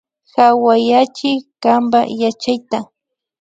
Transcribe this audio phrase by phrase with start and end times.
[0.35, 1.31] Hawayachi
[1.63, 2.79] kanpa yachayta